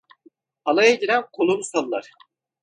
Halaya 0.65 0.95
giren 1.03 1.27
kolunu 1.37 1.63
sallar. 1.69 2.11